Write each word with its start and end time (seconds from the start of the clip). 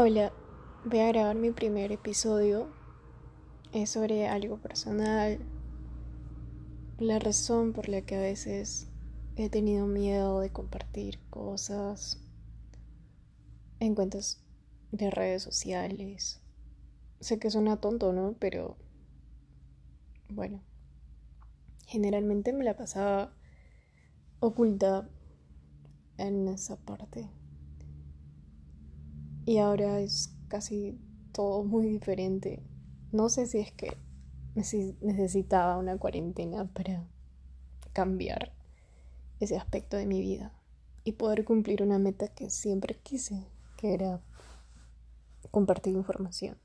Hola, 0.00 0.32
voy 0.84 1.00
a 1.00 1.08
grabar 1.08 1.34
mi 1.34 1.50
primer 1.50 1.90
episodio. 1.90 2.68
Es 3.72 3.90
sobre 3.90 4.28
algo 4.28 4.58
personal. 4.58 5.40
La 7.00 7.18
razón 7.18 7.72
por 7.72 7.88
la 7.88 8.02
que 8.02 8.14
a 8.14 8.20
veces 8.20 8.86
he 9.34 9.50
tenido 9.50 9.88
miedo 9.88 10.38
de 10.38 10.52
compartir 10.52 11.18
cosas 11.30 12.20
en 13.80 13.96
cuentas 13.96 14.40
de 14.92 15.10
redes 15.10 15.42
sociales. 15.42 16.40
Sé 17.18 17.40
que 17.40 17.50
suena 17.50 17.80
tonto, 17.80 18.12
¿no? 18.12 18.36
Pero 18.38 18.76
bueno, 20.28 20.62
generalmente 21.88 22.52
me 22.52 22.62
la 22.62 22.76
pasaba 22.76 23.32
oculta 24.38 25.08
en 26.18 26.46
esa 26.46 26.76
parte. 26.76 27.28
Y 29.48 29.56
ahora 29.56 29.98
es 30.00 30.36
casi 30.48 31.00
todo 31.32 31.64
muy 31.64 31.88
diferente. 31.88 32.62
No 33.12 33.30
sé 33.30 33.46
si 33.46 33.56
es 33.56 33.72
que 33.72 33.96
necesitaba 35.00 35.78
una 35.78 35.96
cuarentena 35.96 36.70
para 36.70 37.08
cambiar 37.94 38.52
ese 39.40 39.56
aspecto 39.56 39.96
de 39.96 40.04
mi 40.04 40.20
vida 40.20 40.52
y 41.02 41.12
poder 41.12 41.46
cumplir 41.46 41.82
una 41.82 41.98
meta 41.98 42.28
que 42.28 42.50
siempre 42.50 42.98
quise, 43.02 43.46
que 43.78 43.94
era 43.94 44.20
compartir 45.50 45.94
información. 45.94 46.58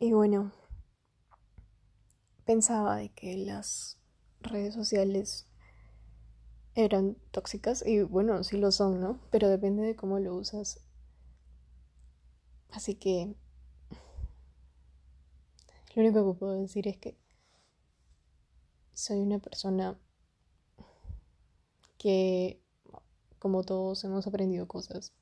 Y 0.00 0.12
bueno, 0.12 0.50
pensaba 2.44 2.96
de 2.96 3.10
que 3.10 3.36
las 3.36 4.00
redes 4.40 4.74
sociales 4.74 5.46
eran 6.84 7.16
tóxicas 7.30 7.84
y 7.86 8.02
bueno, 8.02 8.42
sí 8.44 8.56
lo 8.56 8.70
son, 8.72 9.00
¿no? 9.00 9.20
Pero 9.30 9.48
depende 9.48 9.82
de 9.82 9.96
cómo 9.96 10.18
lo 10.18 10.34
usas. 10.34 10.80
Así 12.70 12.94
que 12.94 13.34
lo 15.94 16.02
único 16.02 16.32
que 16.32 16.38
puedo 16.38 16.52
decir 16.54 16.86
es 16.86 16.96
que 16.96 17.18
soy 18.94 19.20
una 19.20 19.38
persona 19.38 19.98
que, 21.98 22.62
como 23.38 23.62
todos, 23.62 24.04
hemos 24.04 24.26
aprendido 24.26 24.68
cosas. 24.68 25.12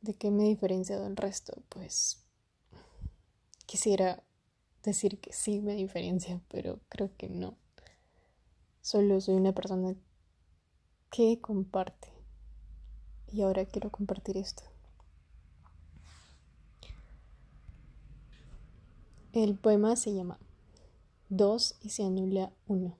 ¿De 0.00 0.14
qué 0.14 0.30
me 0.30 0.44
diferencia 0.44 0.98
del 0.98 1.16
resto? 1.16 1.62
Pues 1.68 2.26
quisiera 3.66 4.22
decir 4.82 5.20
que 5.20 5.32
sí 5.32 5.60
me 5.60 5.74
diferencia, 5.74 6.40
pero 6.48 6.80
creo 6.88 7.14
que 7.16 7.28
no. 7.28 7.58
Solo 8.86 9.20
soy 9.20 9.34
una 9.34 9.52
persona 9.52 9.96
que 11.10 11.40
comparte. 11.40 12.12
Y 13.26 13.42
ahora 13.42 13.64
quiero 13.64 13.90
compartir 13.90 14.36
esto. 14.36 14.62
El 19.32 19.58
poema 19.58 19.96
se 19.96 20.14
llama 20.14 20.38
Dos 21.28 21.74
y 21.80 21.88
se 21.90 22.04
anula 22.04 22.52
uno. 22.68 22.96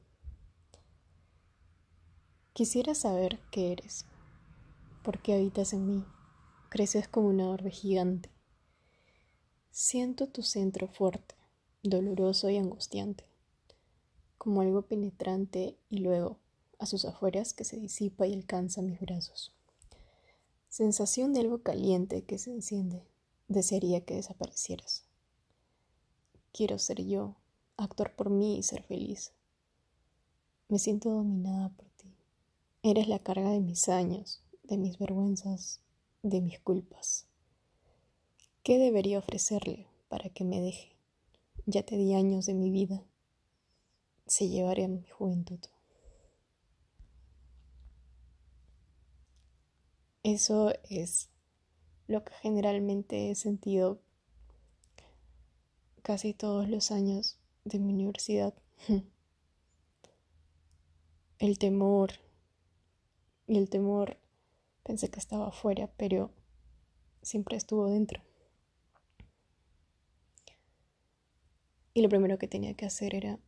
Quisiera 2.53 2.97
saber 2.97 3.39
qué 3.53 3.71
eres, 3.71 4.07
por 5.05 5.23
qué 5.23 5.35
habitas 5.35 5.73
en 5.73 5.87
mí, 5.87 6.05
creces 6.69 7.07
como 7.07 7.29
una 7.29 7.49
orbe 7.49 7.71
gigante. 7.71 8.33
Siento 9.71 10.27
tu 10.27 10.43
centro 10.43 10.89
fuerte, 10.89 11.37
doloroso 11.85 12.51
y 12.51 12.57
angustiante 12.57 13.36
como 14.47 14.61
algo 14.61 14.83
penetrante 14.83 15.77
y 15.91 15.99
luego, 15.99 16.39
a 16.79 16.87
sus 16.87 17.05
afueras, 17.05 17.53
que 17.53 17.65
se 17.65 17.79
disipa 17.79 18.29
y 18.29 18.33
alcanza 18.33 18.81
mis 18.81 19.01
brazos. 19.01 19.53
Sensación 20.69 21.33
de 21.33 21.41
algo 21.41 21.65
caliente 21.65 22.23
que 22.23 22.39
se 22.39 22.53
enciende. 22.53 23.03
Desearía 23.49 24.05
que 24.05 24.15
desaparecieras. 24.15 25.03
Quiero 26.53 26.79
ser 26.79 27.05
yo, 27.05 27.35
actuar 27.77 28.15
por 28.15 28.31
mí 28.31 28.57
y 28.57 28.63
ser 28.63 28.85
feliz. 28.85 29.33
Me 30.69 30.79
siento 30.79 31.11
dominada 31.11 31.71
por 31.71 31.89
ti. 31.97 32.15
Eres 32.85 33.09
la 33.09 33.19
carga 33.19 33.51
de 33.51 33.59
mis 33.59 33.89
años, 33.89 34.45
de 34.63 34.77
mis 34.77 34.97
vergüenzas, 34.97 35.81
de 36.23 36.41
mis 36.41 36.61
culpas. 36.61 37.27
¿Qué 38.63 38.79
debería 38.79 39.19
ofrecerle 39.19 39.89
para 40.09 40.29
que 40.29 40.45
me 40.45 40.61
deje? 40.61 40.93
Ya 41.67 41.83
te 41.83 41.97
di 41.97 42.15
años 42.15 42.47
de 42.47 42.55
mi 42.55 42.71
vida 42.71 43.03
se 44.27 44.49
llevaría 44.49 44.89
mi 44.89 45.07
juventud. 45.09 45.61
Eso 50.23 50.73
es 50.91 51.31
lo 52.09 52.25
que 52.25 52.33
generalmente 52.35 53.31
he 53.31 53.35
sentido 53.35 54.01
casi 56.03 56.35
todos 56.35 56.69
los 56.69 56.91
años 56.91 57.39
de 57.65 57.79
mi 57.79 57.93
universidad. 57.93 58.55
El 61.39 61.59
temor 61.59 62.13
y 63.47 63.59
el 63.59 63.69
temor 63.69 64.17
pensé 64.83 65.11
que 65.11 65.21
estaba 65.21 65.49
afuera, 65.49 65.91
pero 65.97 66.33
siempre 67.23 67.57
estuvo 67.57 67.91
dentro. 67.91 68.23
Y 71.93 72.03
lo 72.03 72.09
primero 72.09 72.39
que 72.39 72.49
tenía 72.49 72.75
que 72.75 72.87
hacer 72.87 73.15
era 73.15 73.39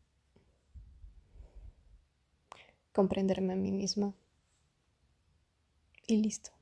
comprenderme 2.93 3.53
a 3.53 3.57
mí 3.57 3.73
misma. 3.73 4.15
Y 6.07 6.17
listo. 6.17 6.58